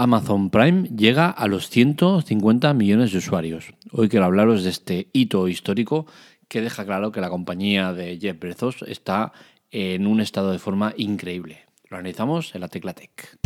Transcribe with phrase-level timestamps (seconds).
[0.00, 3.74] Amazon Prime llega a los 150 millones de usuarios.
[3.90, 6.06] Hoy quiero hablaros de este hito histórico
[6.46, 9.32] que deja claro que la compañía de Jeff Bezos está
[9.72, 11.64] en un estado de forma increíble.
[11.88, 13.38] Lo analizamos en la Tecla Tech.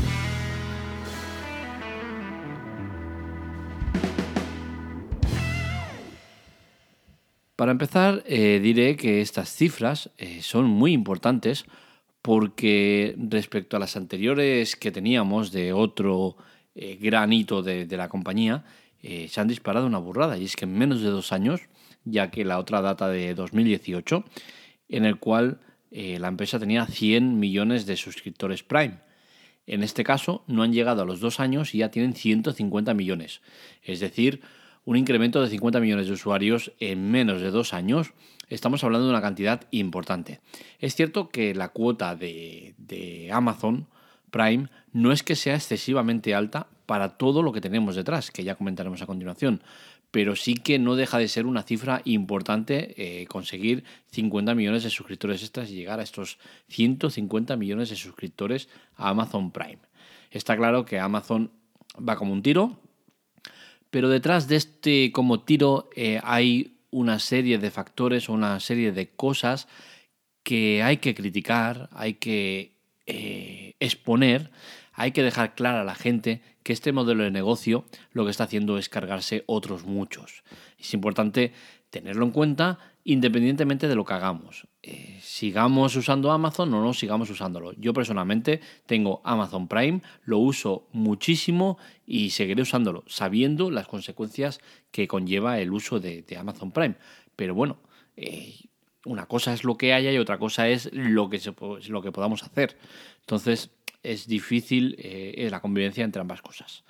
[7.56, 11.64] Para empezar, eh, diré que estas cifras eh, son muy importantes
[12.22, 16.36] porque respecto a las anteriores que teníamos de otro
[16.74, 18.64] eh, gran hito de, la compañía,
[19.02, 20.38] eh, se han disparado una burrada.
[20.38, 21.60] Y es que en menos de dos años,
[22.04, 24.24] ya que la otra data de 2018,
[24.88, 29.00] en el cual eh, la empresa tenía 100 millones de suscriptores Prime.
[29.66, 33.42] En este caso, no han llegado a los dos años y ya tienen 150 millones.
[33.82, 34.42] Es decir,
[34.84, 38.12] un incremento de 50 millones de usuarios en menos de dos años,
[38.48, 40.40] estamos hablando de una cantidad importante.
[40.78, 43.86] Es cierto que la cuota de, Amazon
[44.30, 48.54] Prime no es que sea excesivamente alta para todo lo que tenemos detrás, que ya
[48.54, 49.62] comentaremos a continuación,
[50.10, 54.90] pero sí que no deja de ser una cifra importante eh, conseguir 50 millones de
[54.90, 59.78] suscriptores extras y llegar a estos 150 millones de suscriptores a Amazon Prime.
[60.30, 61.50] Está claro que Amazon
[61.96, 62.78] va como un tiro,
[63.90, 68.92] pero detrás de este como tiro eh, hay una serie de factores o una serie
[68.92, 69.66] de cosas
[70.44, 72.76] que hay que criticar, hay que
[73.06, 74.52] eh, exponer,
[74.92, 78.44] hay que dejar clara a la gente que este modelo de negocio lo que está
[78.44, 80.44] haciendo es cargarse otros muchos.
[80.78, 81.52] Es importante
[81.90, 84.68] tenerlo en cuenta independientemente de lo que hagamos.
[84.84, 87.72] Eh, sigamos usando Amazon o no sigamos usándolo.
[87.74, 95.06] Yo personalmente tengo Amazon Prime, lo uso muchísimo y seguiré usándolo, sabiendo las consecuencias que
[95.06, 96.96] conlleva el uso de, Amazon Prime.
[97.36, 97.78] Pero bueno,
[98.16, 98.56] eh,
[99.04, 101.54] una cosa es lo que haya y otra cosa es lo que, se,
[101.88, 102.76] lo que podamos hacer.
[103.20, 103.70] Entonces
[104.02, 106.82] es difícil eh, la convivencia entre ambas cosas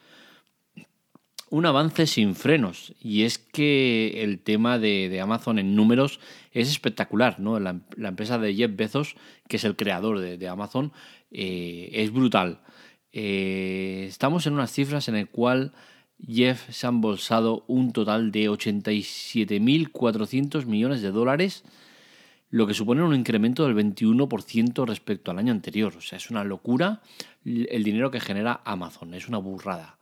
[1.53, 2.95] un avance sin frenos.
[2.99, 6.19] Y es que el tema de, Amazon en números
[6.51, 7.41] es espectacular.
[7.41, 7.61] ¿no?
[7.61, 9.17] La, empresa de Jeff Bezos,
[9.49, 10.93] que es el creador de, Amazon,
[11.31, 12.63] eh, es brutal.
[13.13, 15.75] Eh, estamos en unas cifras en el cual
[16.27, 21.65] Jeff se ha embolsado un total de 87.400 millones de dólares,
[22.49, 25.93] lo que supone un incremento del 21% respecto al año anterior.
[25.99, 27.03] O sea, es una locura
[27.45, 29.99] el dinero que genera Amazon, es una burrada.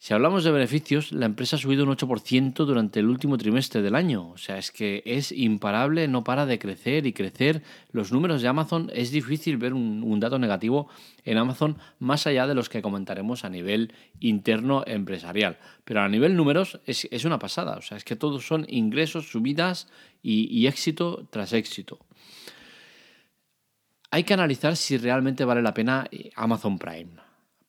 [0.00, 3.96] Si hablamos de beneficios, la empresa ha subido un 8% durante el último trimestre del
[3.96, 4.30] año.
[4.30, 7.64] O sea, es que es imparable, no para de crecer y crecer.
[7.90, 10.88] Los números de Amazon, es difícil ver un, dato negativo
[11.24, 15.58] en Amazon más allá de los que comentaremos a nivel interno empresarial.
[15.84, 17.76] Pero a nivel números es, una pasada.
[17.76, 19.88] O sea, es que todos son ingresos, subidas
[20.22, 21.98] y éxito tras éxito.
[24.12, 27.27] Hay que analizar si realmente vale la pena eh, Amazon Prime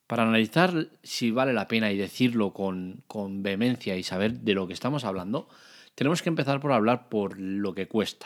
[0.10, 3.04] para analizar si vale la pena y decirlo con,
[3.44, 5.48] vehemencia y saber de lo que estamos hablando,
[5.94, 8.26] tenemos que empezar por hablar por lo que cuesta.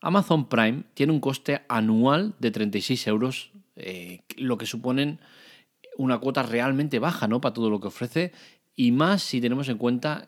[0.00, 5.18] Amazon Prime tiene un coste anual de 36 euros, eh, lo que suponen
[5.96, 7.40] una cuota realmente baja ¿no?
[7.40, 8.30] para todo lo que ofrece
[8.76, 10.26] y más si tenemos en cuenta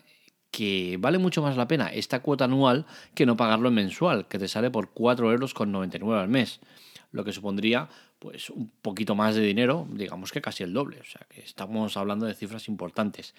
[0.50, 4.40] que vale mucho más la pena esta cuota anual que no pagarlo en mensual, que
[4.40, 6.58] te sale por 4,99 euros al mes,
[7.10, 7.88] lo que supondría
[8.19, 11.00] pues un poquito más de dinero, digamos que casi el doble.
[11.00, 13.34] O sea que estamos hablando de cifras importantes.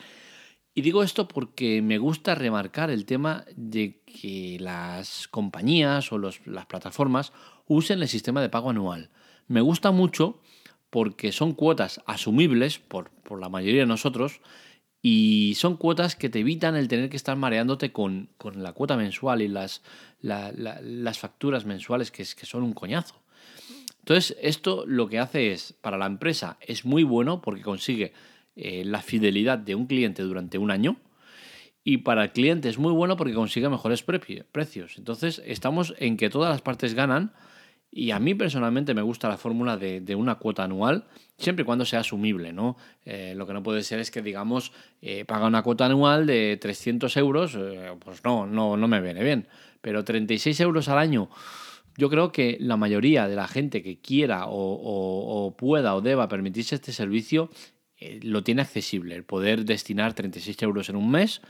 [0.74, 6.66] Y digo esto porque me gusta remarcar el tema de que las compañías o las
[6.68, 7.34] plataformas
[7.68, 9.10] usen el sistema de pago anual.
[9.48, 10.40] Me gusta mucho
[10.90, 14.42] porque son cuotas asumibles por, la mayoría de nosotros
[15.02, 19.42] y son cuotas que te evitan el tener que estar mareándote con, la cuota mensual
[19.42, 19.82] y las,
[20.22, 23.16] las facturas mensuales que, que son un coñazo.
[24.10, 28.12] Entonces, esto lo que hace es, para la empresa, es muy bueno porque consigue
[28.56, 30.96] eh, la fidelidad de un cliente durante un año.
[31.84, 34.98] Y para el cliente es muy bueno porque consigue mejores precios.
[34.98, 37.34] Entonces, estamos en que todas las partes ganan.
[37.92, 41.06] Y a mí personalmente me gusta la fórmula de, una cuota anual,
[41.38, 42.78] siempre y cuando sea asumible, ¿no?
[43.06, 44.72] Eh, lo que no puede ser es que, digamos,
[45.04, 47.56] eh, paga una cuota anual de 300 euros,
[48.04, 49.48] pues no, no, no me viene bien.
[49.82, 51.30] Pero 36 euros al año
[52.00, 56.76] yo creo que la mayoría de la gente que quiera o, pueda o deba permitirse
[56.76, 57.50] este servicio
[57.98, 61.42] eh, lo tiene accesible, el poder destinar 36 euros en un mes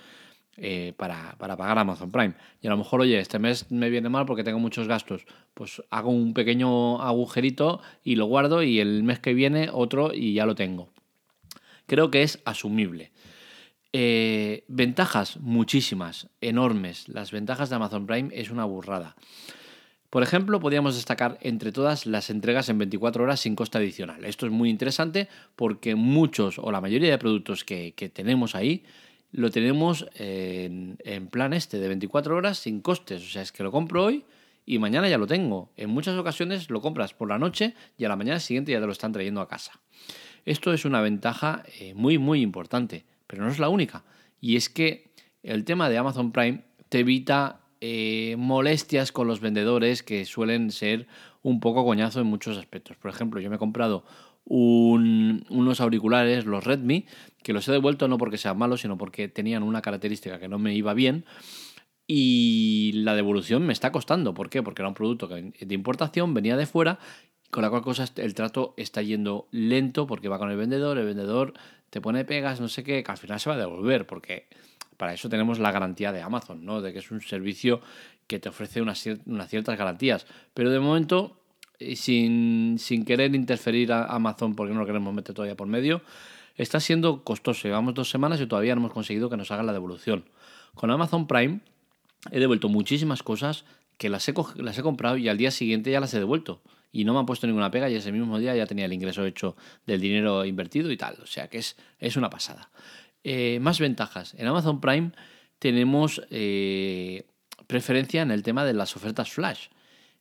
[0.58, 2.34] eh, para, pagar Amazon Prime.
[2.62, 5.84] Y a lo mejor, oye, este mes me viene mal porque tengo muchos gastos, pues
[5.92, 10.48] hago un pequeño agujerito y lo guardo y el mes que viene otro y ya
[10.48, 10.90] lo tengo.
[11.86, 13.12] Creo que es asumible.
[13.94, 17.08] Eh, ventajas muchísimas, enormes.
[17.08, 19.16] Las ventajas de Amazon Prime es una burrada.
[20.10, 24.26] Por ejemplo, podríamos destacar entre todas las entregas en 24 horas sin coste adicional.
[24.26, 28.84] Esto es muy interesante porque muchos o la mayoría de productos que, tenemos ahí
[29.32, 33.22] lo tenemos en, en, plan este de 24 horas sin costes.
[33.22, 34.26] O sea, es que lo compro hoy
[34.66, 35.72] y mañana ya lo tengo.
[35.78, 38.88] En muchas ocasiones lo compras por la noche y a la mañana siguiente ya te
[38.88, 39.80] lo están trayendo a casa.
[40.46, 44.04] Esto es una ventaja eh, muy, muy importante, pero no es la única.
[44.42, 45.12] Y es que
[45.44, 51.08] el tema de Amazon Prime te evita eh, molestias con los vendedores que suelen ser
[51.42, 52.98] un poco coñazo en muchos aspectos.
[52.98, 54.04] Por ejemplo, yo me he comprado
[54.46, 57.06] unos auriculares, los Redmi,
[57.44, 60.58] que los he devuelto no porque sean malos, sino porque tenían una característica que no
[60.58, 61.26] me iba bien.
[62.08, 64.34] Y la devolución me está costando.
[64.34, 64.64] ¿Por qué?
[64.64, 66.98] Porque era un producto de importación, venía de fuera,
[67.52, 71.06] con la cual cosa el trato está yendo lento porque va con el vendedor, el
[71.06, 71.54] vendedor
[71.90, 74.48] te pone pegas, no sé qué, que al final se va a devolver, porque
[75.00, 76.82] para eso tenemos la garantía de Amazon, ¿no?
[76.82, 77.80] De que es un servicio
[78.28, 80.28] que te ofrece unas, ciertas garantías.
[80.54, 81.40] Pero de momento,
[81.96, 86.02] sin, sin querer interferir a Amazon, porque no lo queremos meter todavía por medio,
[86.58, 87.70] está siendo costoso.
[87.70, 90.26] Llevamos dos semanas y todavía no hemos conseguido que nos hagan la devolución.
[90.76, 91.62] Con Amazon Prime
[92.30, 93.64] he devuelto muchísimas cosas
[93.98, 96.62] que las he, las he comprado y al día siguiente ya las he devuelto.
[96.92, 99.24] Y no me han puesto ninguna pega y ese mismo día ya tenía el ingreso
[99.24, 99.56] hecho
[99.86, 101.16] del dinero invertido y tal.
[101.24, 102.70] O sea que es una pasada.
[103.24, 104.34] Eh, más ventajas.
[104.38, 105.12] En Amazon Prime
[105.60, 107.26] tenemos eh,
[107.68, 109.68] preferencia en el tema de las ofertas flash.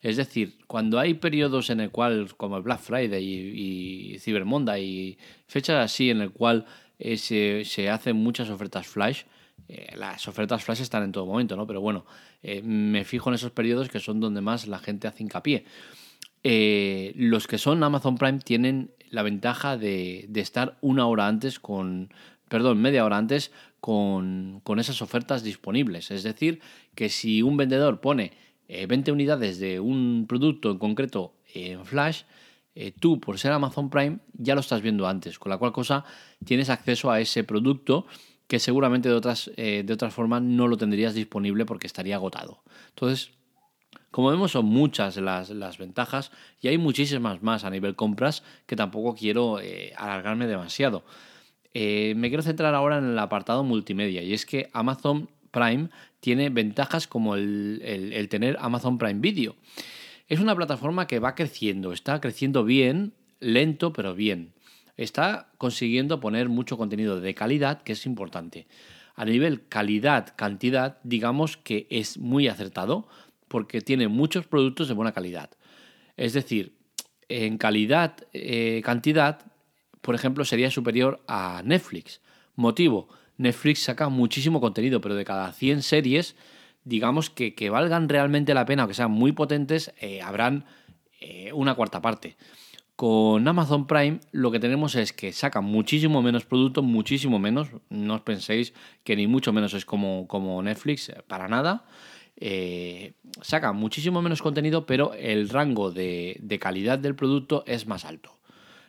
[0.01, 4.45] Es decir, cuando hay periodos en el cual, como el Black Friday y, y Cyber
[4.45, 6.67] Monday y fechas así en el cual
[6.99, 9.23] eh, se, hacen muchas ofertas flash,
[9.97, 11.67] las ofertas flash están en todo momento, ¿no?
[11.67, 12.07] Pero bueno,
[12.63, 15.65] me fijo en esos periodos que son donde más la gente hace hincapié.
[16.43, 22.09] los que son Amazon Prime tienen la ventaja de, de, estar una hora antes con,
[22.49, 26.11] perdón, media hora antes con, esas ofertas disponibles.
[26.11, 26.61] Es decir,
[26.95, 28.33] que si un vendedor pone
[28.69, 32.23] 20 eh, unidades de un producto en concreto en Flash,
[32.75, 36.05] eh, tú por ser Amazon Prime ya lo estás viendo antes, con la cual cosa
[36.45, 38.07] tienes acceso a ese producto
[38.47, 42.63] que seguramente de otras, eh, de formas no lo tendrías disponible porque estaría agotado.
[42.91, 43.33] Entonces,
[44.11, 46.31] como vemos, son muchas las, las ventajas
[46.61, 49.59] y hay muchísimas más a nivel compras que tampoco quiero
[49.97, 51.05] alargarme demasiado.
[51.81, 56.51] Eh, me quiero centrar ahora en el apartado multimedia y es que Amazon Prime tiene
[56.51, 59.55] ventajas como el, tener Amazon Prime Video.
[60.27, 64.55] Es una plataforma que va creciendo, está creciendo bien, lento pero bien.
[64.97, 68.67] Está consiguiendo poner mucho contenido de calidad, que es importante.
[69.15, 73.07] A nivel calidad, cantidad, digamos que es muy acertado
[73.47, 75.51] porque tiene muchos productos de buena calidad.
[76.17, 76.73] Es decir,
[77.29, 78.83] en calidad, eh,
[80.01, 82.21] por ejemplo, sería superior a Netflix.
[82.57, 86.37] Motivo, Netflix saca muchísimo contenido, pero de cada 100 series,
[86.85, 90.65] digamos que, que valgan realmente la pena o que sean muy potentes, eh, habrán
[91.21, 92.37] eh, una cuarta parte.
[92.97, 97.69] Con Amazon Prime lo que tenemos es que sacan muchísimo menos producto, muchísimo menos.
[97.91, 98.75] No os penséis
[99.05, 101.85] que ni mucho menos es como, como Netflix, eh, para nada.
[103.41, 108.38] sacan muchísimo menos contenido, pero el rango de, de calidad del producto es más alto.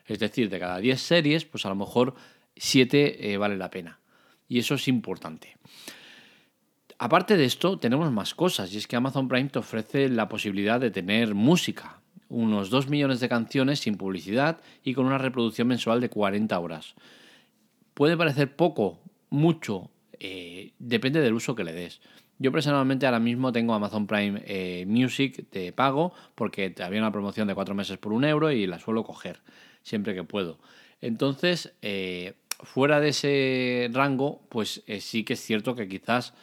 [0.10, 2.16] Es decir, de cada 10 series, pues a lo mejor
[2.56, 4.00] 7 eh, vale la pena.
[4.48, 5.56] Y eso es importante.
[6.98, 10.82] Aparte de esto, tenemos más cosas, y es que Amazon Prime te ofrece la posibilidad
[10.82, 16.02] de tener música, unos 2 millones de canciones sin publicidad y con una reproducción mensual
[16.02, 16.96] de 40 horas.
[17.94, 19.00] Puede parecer poco,
[19.30, 22.02] mucho, eh, depende del uso que le des.
[22.40, 27.48] Yo personalmente ahora mismo tengo Amazon Prime eh, Music de pago porque había una promoción
[27.48, 29.40] de 4 meses por un euro y la suelo coger
[29.90, 30.60] siempre que puedo.
[31.02, 36.34] Entonces, eh, fuera de ese rango, pues eh, sí que es cierto que quizás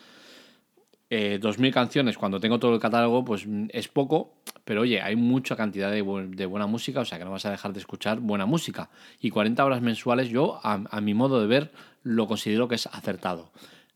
[1.09, 4.35] eh, 2.000 canciones cuando tengo todo el catálogo, pues mm, es poco,
[4.65, 7.73] pero oye, hay mucha cantidad de, buena música, o sea que no vas a dejar
[7.73, 8.91] de escuchar buena música.
[9.21, 11.71] Y 40 horas mensuales yo, a, a mi modo de ver,
[12.03, 13.53] lo considero que es acertado.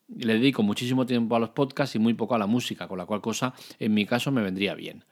[0.08, 3.06] Le dedico muchísimo tiempo a los podcasts y muy poco a la música, con la
[3.06, 5.04] cual cosa en mi caso me vendría bien.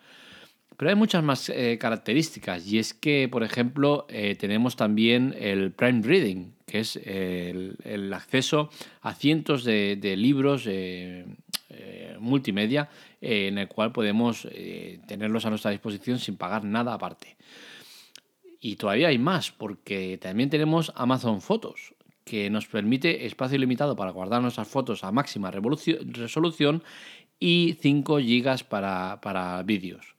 [0.79, 5.73] Pero hay muchas más eh, características y es que, por ejemplo, eh, tenemos también el
[5.73, 8.71] Prime Reading, que es el, acceso
[9.03, 11.27] a cientos de, libros eh,
[12.21, 12.89] multimedia
[13.21, 14.47] en el cual podemos
[15.09, 17.37] tenerlos a nuestra disposición sin pagar nada aparte.
[18.61, 21.95] Y todavía hay más, porque también tenemos Amazon Fotos,
[22.25, 26.85] que nos permite espacio ilimitado para guardar nuestras fotos a máxima resolución
[27.41, 30.18] y 5 GB para vídeos.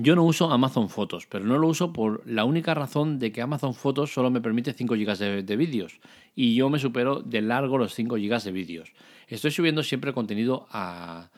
[0.00, 3.42] Yo no uso Amazon Fotos, pero no lo uso por la única razón de que
[3.42, 5.98] Amazon Fotos solo me permite 5 GB de, vídeos
[6.36, 8.92] y yo me supero de largo los 5 GB de vídeos.
[9.26, 11.30] Estoy subiendo siempre contenido a,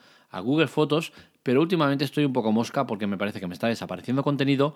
[0.43, 4.23] Google Fotos, pero últimamente estoy un poco mosca porque me parece que me está desapareciendo
[4.23, 4.75] contenido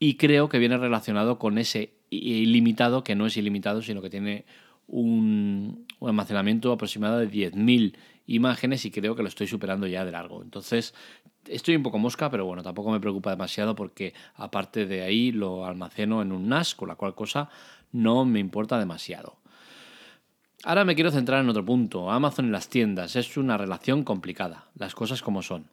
[0.00, 4.44] y creo que viene relacionado con ese ilimitado, que no es ilimitado, sino que tiene
[4.88, 7.96] un, almacenamiento aproximado de 10.000
[8.26, 10.42] imágenes y creo que lo estoy superando ya de largo.
[10.42, 10.94] Entonces,
[11.46, 15.66] estoy un poco mosca, pero bueno, tampoco me preocupa demasiado porque aparte de ahí lo
[15.66, 17.48] almaceno en un NAS, con la cual cosa
[17.92, 19.36] no me importa demasiado.
[20.64, 22.10] Ahora me quiero centrar en otro punto.
[22.10, 25.68] Amazon y las tiendas es una relación complicada, las cosas como son.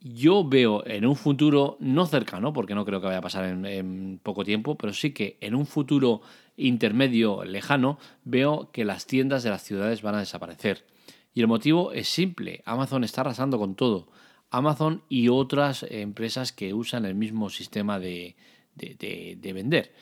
[0.00, 4.18] Yo veo en un futuro no cercano, porque no creo que vaya a pasar en,
[4.22, 6.22] poco tiempo, pero sí que en un futuro
[6.56, 10.86] intermedio lejano veo que las tiendas de las ciudades van a desaparecer.
[11.34, 14.08] Y el motivo es simple, Amazon está arrasando con todo.
[14.50, 18.36] Amazon y otras empresas que usan el mismo sistema de,
[18.74, 19.92] de vender.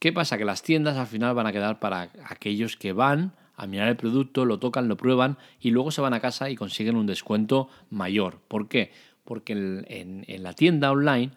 [0.00, 0.36] ¿Qué pasa?
[0.36, 3.96] Que las tiendas al final van a quedar para aquellos que van a mirar el
[3.96, 7.68] producto, lo tocan, lo prueban y luego se van a casa y consiguen un descuento
[7.90, 8.40] mayor.
[8.48, 8.90] ¿Por qué?
[9.24, 11.32] Porque en, la tienda online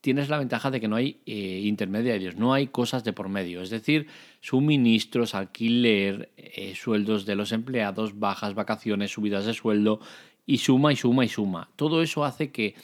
[0.00, 3.62] tienes la ventaja de que no hay eh, intermediarios, no hay cosas de por medio,
[3.62, 4.06] es decir,
[4.40, 10.00] suministros, alquiler, eh, sueldos de los empleados, bajas, vacaciones, subidas de sueldo
[10.46, 11.70] y suma y suma y suma.
[11.76, 12.74] Todo eso hace que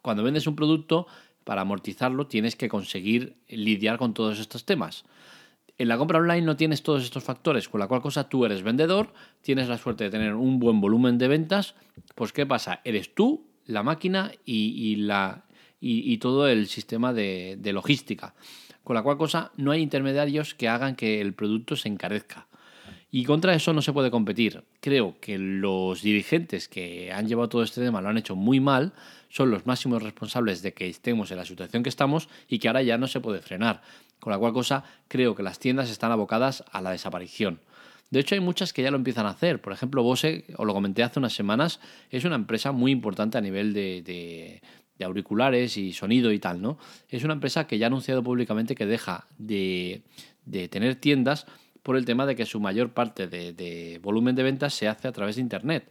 [0.00, 1.06] cuando vendes un producto,
[1.44, 5.04] para amortizarlo tienes que conseguir lidiar con todos estos temas.
[5.78, 8.62] En la compra online no tienes todos estos factores, con la cual cosa tú eres
[8.62, 11.74] vendedor, tienes la suerte de tener un buen volumen de ventas,
[12.14, 12.80] pues ¿qué pasa?
[12.84, 15.44] Eres tú la máquina y, la,
[15.80, 18.34] y, todo el sistema de, logística.
[18.84, 22.46] Con la cual cosa no hay intermediarios que hagan que el producto se encarezca.
[23.12, 24.62] Y contra eso no se puede competir.
[24.80, 28.92] Creo que los dirigentes que han llevado todo este tema lo han hecho muy mal,
[29.28, 32.82] son los máximos responsables de que estemos en la situación que estamos y que ahora
[32.82, 33.82] ya no se puede frenar.
[34.20, 37.60] Con la cual cosa creo que las tiendas están abocadas a la desaparición.
[38.10, 39.60] De hecho, hay muchas que ya lo empiezan a hacer.
[39.60, 43.40] Por ejemplo, Bose, os lo comenté hace unas semanas, es una empresa muy importante a
[43.40, 44.60] nivel de,
[45.02, 46.76] auriculares y sonido y tal, ¿no?
[47.08, 50.02] Es una empresa que ya ha anunciado públicamente que deja de,
[50.70, 51.46] tener tiendas
[51.82, 55.12] por el tema de que su mayor parte de, volumen de ventas se hace a
[55.12, 55.90] través de Internet.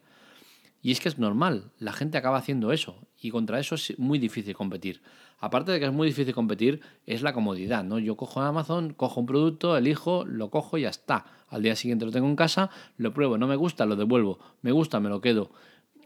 [0.82, 4.20] Y es que es normal, la gente acaba haciendo eso y contra eso es muy
[4.20, 5.02] difícil competir.
[5.40, 8.00] Aparte de que es muy difícil competir, es la comodidad, ¿no?
[8.00, 11.26] Yo cojo Amazon, cojo un producto, elijo, lo cojo y ya está.
[11.48, 14.72] Al día siguiente lo tengo en casa, lo pruebo, no me gusta, lo devuelvo, me
[14.72, 15.52] gusta, me lo quedo.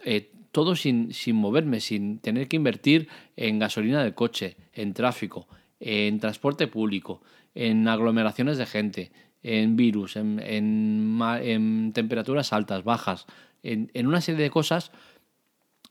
[0.05, 5.47] Eh, todo sin, sin moverme, sin tener que invertir en gasolina del coche, en tráfico,
[5.79, 7.21] en transporte público,
[7.55, 9.11] en aglomeraciones de gente,
[9.41, 13.25] en virus, en, en temperaturas altas, bajas,
[13.63, 14.91] en, una serie de cosas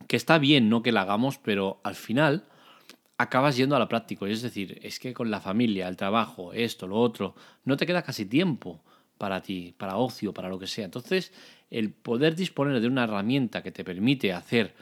[0.06, 2.44] que está bien, no que la hagamos, pero al final
[3.19, 4.26] acabas yendo a lo práctico.
[4.26, 8.02] Es decir, es que con la familia, el trabajo, esto, lo otro, no te queda
[8.02, 8.83] casi tiempo
[9.19, 10.85] para ti, para ocio, para lo que sea.
[10.85, 11.33] Entonces,
[11.71, 14.75] el poder disponer de una herramienta que te permite hacer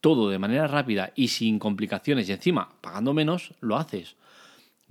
[0.00, 4.16] todo de manera rápida y sin complicaciones y encima pagando menos, lo haces.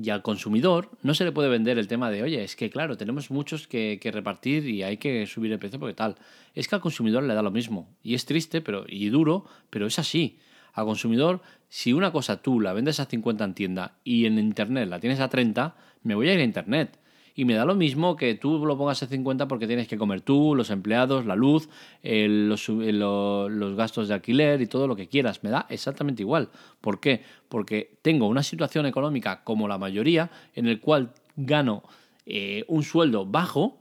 [0.02, 2.96] Y al consumidor no se le puede vender el tema de, oye, es que claro,
[2.96, 6.16] tenemos muchos que, repartir y hay que subir el precio porque tal.
[6.56, 7.90] Es que al consumidor le da lo mismo.
[8.02, 10.40] Y es triste pero, y duro, pero es así.
[10.80, 14.88] Al consumidor, si una cosa tú la vendes a 50 en tienda y en internet
[14.88, 16.98] la tienes a 30, me voy a ir a internet
[17.36, 20.22] y me da lo mismo que tú lo pongas a 50 porque tienes que comer
[20.22, 21.70] tú, los empleados, la luz,
[22.02, 25.44] los, los, gastos de alquiler y todo lo que quieras.
[25.44, 26.50] Me da exactamente igual.
[26.82, 27.24] ¿Por qué?
[27.48, 31.84] Porque tengo una situación económica como la mayoría en el cual gano
[32.26, 33.78] eh, un sueldo bajo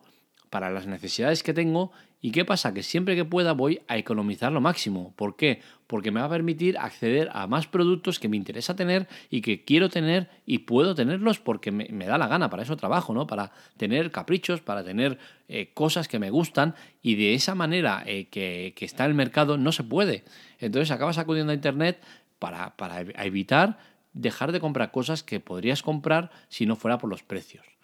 [0.51, 2.75] para las necesidades que tengo ¿Y qué pasa?
[2.75, 5.15] Que siempre que pueda voy a economizar lo máximo.
[5.15, 5.61] ¿Por qué?
[5.87, 9.65] Porque me va a permitir acceder a más productos que me interesa tener y que
[9.65, 13.27] quiero tener y puedo tenerlos porque me, da la gana, para eso trabajo, ¿no?
[13.27, 18.29] Para tener caprichos, para tener eh, cosas que me gustan y de esa manera eh,
[18.29, 20.25] que, está el mercado no se puede.
[20.59, 22.03] Entonces acabas acudiendo a Internet
[22.41, 22.75] para
[23.23, 23.79] evitar
[24.13, 27.78] dejar de comprar cosas que podrías comprar si no fuera por los precios.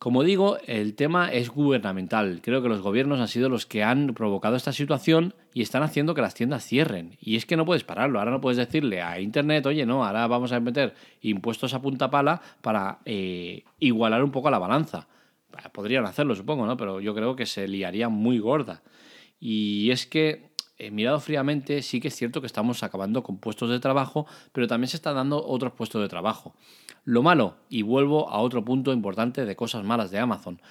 [0.00, 2.40] Como digo, el tema es gubernamental.
[2.42, 6.14] Creo que los gobiernos han sido los que han provocado esta situación y están haciendo
[6.14, 7.18] que las tiendas cierren.
[7.20, 8.18] Y es que no puedes pararlo.
[8.18, 12.10] Ahora no puedes decirle a Internet, oye, no, ahora vamos a meter impuestos a punta
[12.10, 15.06] pala para eh, igualar un poco la balanza.
[15.70, 16.78] Podrían hacerlo, supongo, ¿no?
[16.78, 18.80] Pero yo creo que se liaría muy gorda.
[19.38, 20.49] Y es que
[20.80, 24.66] eh, mirado fríamente, sí que es cierto que estamos acabando con puestos de trabajo, pero
[24.66, 26.54] también se están dando otros puestos de trabajo.
[27.04, 30.62] Lo malo, y vuelvo a otro punto importante de cosas malas de Amazon.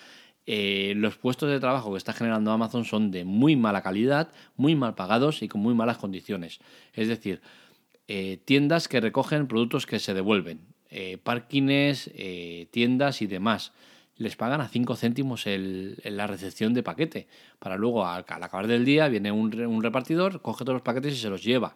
[0.48, 4.74] Eh, los puestos de trabajo que está generando Amazon son de muy mala calidad, muy
[4.74, 6.60] mal pagados y con muy malas condiciones.
[6.94, 7.42] Es decir,
[8.08, 10.60] eh, tiendas que recogen productos que se devuelven,
[11.24, 12.10] parkings,
[12.72, 13.74] tiendas y demás.
[14.20, 17.28] Les pagan a 5 céntimos el, la recepción de paquete.
[17.58, 21.18] Para luego, al, acabar del día, viene un, un, repartidor, coge todos los paquetes y
[21.18, 21.76] se los lleva.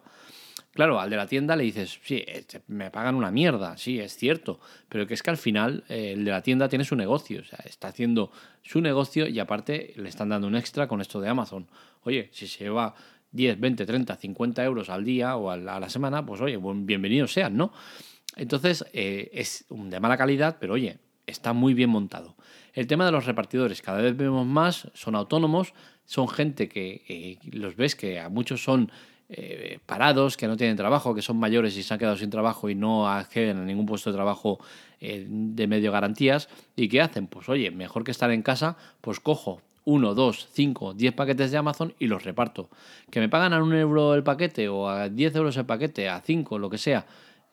[0.74, 2.24] Claro, al de la tienda le dices, sí,
[2.66, 4.58] me pagan una mierda, sí, es cierto,
[4.88, 7.44] pero que es que al final eh, el de la tienda tiene su negocio, o
[7.44, 8.32] sea, está haciendo
[8.62, 11.68] su negocio y aparte le están dando un extra con esto de Amazon.
[12.02, 12.94] Oye, si se lleva
[13.30, 17.56] 10, 20, 30, 50 euros al día o a la, semana, pues oye, bienvenidos sean,
[17.56, 17.72] ¿no?
[18.36, 20.98] Entonces, eh, es de mala calidad, pero oye,
[21.34, 22.34] está muy bien montado.
[22.72, 25.74] El tema de los repartidores, cada vez vemos más, son autónomos,
[26.06, 28.90] son gente que eh, los ves que a muchos son
[29.28, 32.68] eh, parados, que no tienen trabajo, que son mayores y se han quedado sin trabajo
[32.68, 34.58] y no acceden a ningún puesto de trabajo
[35.00, 36.48] eh, de medio garantías.
[36.76, 37.26] ¿Y qué hacen?
[37.26, 41.58] Pues oye, mejor que estar en casa, pues cojo uno, dos, cinco, diez paquetes de
[41.58, 42.68] Amazon y los reparto.
[43.10, 46.20] Que me pagan a un euro el paquete o a 10 euros el paquete, a
[46.20, 47.06] cinco, lo que sea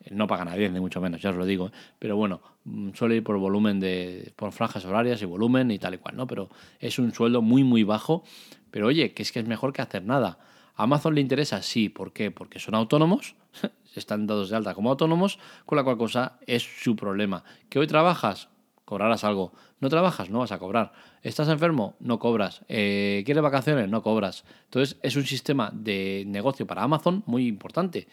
[0.10, 1.68] no pagan a 10, ni mucho menos, ya os lo digo.
[1.68, 1.72] ¿eh?
[2.00, 4.34] Pero bueno, mm, suele ir por volumen de.
[4.36, 6.28] por franjas horarias y volumen y tal y cual, ¿no?
[6.28, 8.24] Pero es un sueldo muy, muy bajo.
[8.72, 10.40] Pero oye, que es que es mejor que hacer nada.
[10.76, 11.62] ¿A Amazon le interesa?
[11.62, 11.90] Sí.
[11.90, 12.32] ¿Por qué?
[12.32, 13.36] Porque son autónomos,
[13.96, 17.44] están dados de alta como autónomos, con la cual cosa es su problema.
[17.70, 18.50] ¿Que hoy trabajas?
[18.86, 19.54] Cobrarás algo.
[19.80, 20.30] ¿No trabajas?
[20.30, 20.92] No vas a cobrar.
[21.24, 21.96] ¿Estás enfermo?
[22.00, 22.64] No cobras.
[22.68, 23.90] Eh, ¿Quieres vacaciones?
[23.90, 24.44] No cobras.
[24.66, 28.08] Entonces es un sistema de negocio para Amazon muy importante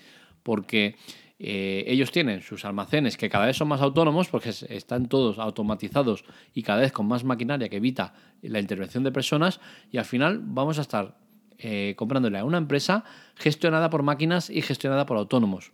[0.49, 0.97] porque
[1.41, 6.25] eh, ellos tienen sus almacenes que cada vez son más autónomos porque están todos automatizados
[6.53, 9.61] y cada vez con más maquinaria que evita la intervención de personas
[9.93, 11.17] y al final vamos a estar
[11.59, 13.05] eh, comprándole a una empresa
[13.37, 15.73] gestionada por máquinas y gestionada por autónomos.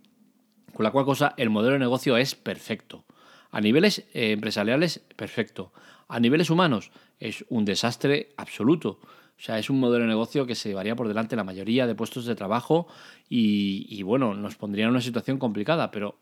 [0.74, 3.04] Con la cual cosa el modelo de negocio es perfecto.
[3.50, 5.72] A niveles eh, empresariales, perfecto.
[6.08, 8.98] A niveles humanos, es un desastre absoluto.
[9.36, 11.94] O sea, es un modelo de negocio que se llevaría por delante la mayoría de
[11.94, 12.86] puestos de trabajo
[13.28, 16.18] y, bueno, nos pondría en una situación complicada, pero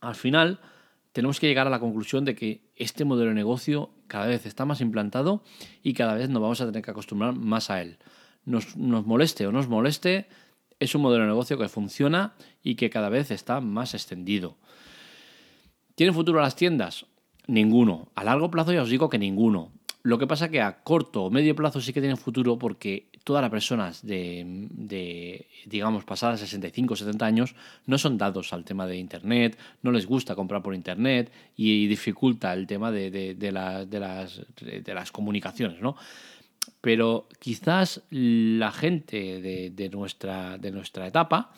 [0.00, 0.60] al final
[1.12, 4.64] tenemos que llegar a la conclusión de que este modelo de negocio cada vez está
[4.64, 5.42] más implantado
[5.82, 7.98] y cada vez nos vamos a tener que acostumbrar más a él.
[8.44, 10.28] Nos, nos moleste o nos moleste,
[10.78, 14.56] es un modelo de negocio que funciona y que cada vez está más extendido.
[15.94, 17.06] ¿Tiene futuro las tiendas?
[17.46, 18.08] Ninguno.
[18.14, 19.72] A largo plazo ya os digo que ninguno.
[20.06, 23.42] Lo que pasa que a corto o medio plazo sí que tienen futuro porque todas
[23.42, 24.46] las personas de,
[25.66, 30.06] digamos, pasadas 65 o 70 años no son dados al tema de Internet, no les
[30.06, 35.96] gusta comprar por Internet y, dificulta el tema de, de, las, de las comunicaciones, ¿no?
[36.80, 39.40] Pero quizás la gente
[39.74, 41.50] de, nuestra, de nuestra etapa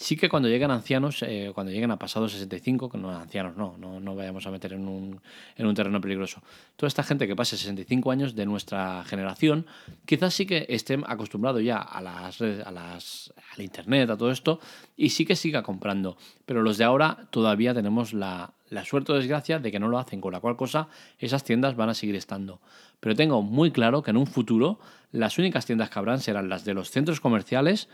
[0.00, 3.76] Sí que cuando llegan ancianos, eh, cuando lleguen a pasados 65, que no ancianos, no,
[3.78, 5.20] no, no vayamos a meter en un,
[5.56, 6.40] en un, terreno peligroso.
[6.76, 9.66] Toda esta gente que pase 65 años de nuestra generación,
[10.06, 14.30] quizás sí que estén acostumbrados ya a las redes, a las, al internet, a todo
[14.30, 14.60] esto,
[14.96, 16.16] y sí que siga comprando.
[16.46, 19.98] Pero los de ahora todavía tenemos la, la suerte o desgracia de que no lo
[19.98, 20.86] hacen, con la cual cosa
[21.18, 22.60] esas tiendas van a seguir estando.
[23.00, 24.78] Pero tengo muy claro que en un futuro
[25.10, 27.88] las únicas tiendas que habrán serán las de los centros comerciales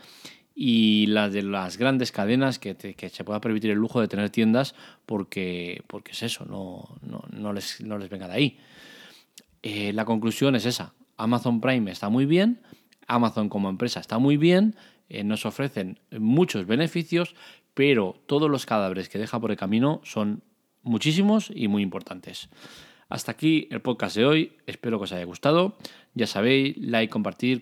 [0.57, 2.75] y las de las grandes cadenas que,
[3.11, 4.73] se pueda permitir el lujo de tener tiendas
[5.05, 6.97] porque, porque es eso, no,
[7.31, 8.57] no, les, no les venga de ahí.
[9.61, 10.93] Eh, la conclusión es esa.
[11.17, 12.61] Amazon Prime está muy bien,
[13.07, 14.75] Amazon como empresa está muy bien,
[15.09, 17.35] eh, nos ofrecen muchos beneficios,
[17.73, 20.41] pero todos los cadáveres que deja por el camino son
[20.83, 22.49] muchísimos y muy importantes.
[23.09, 25.77] Hasta aquí el podcast de hoy, espero que os haya gustado.
[26.15, 27.59] Ya sabéis, like, compartir,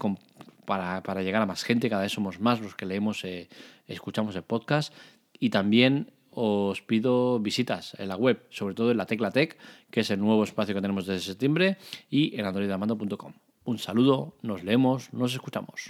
[0.65, 1.89] para, llegar a más gente.
[1.89, 3.49] Cada vez somos más los que leemos, eh,
[3.88, 4.93] escuchamos el podcast.
[5.39, 9.58] Y también os pido visitas en la web, sobre todo en la Tecla Tech,
[9.91, 11.78] que es el nuevo espacio que tenemos desde septiembre,
[12.10, 13.34] y en androidamando.com.
[13.65, 15.86] Un saludo, nos leemos, nos escuchamos.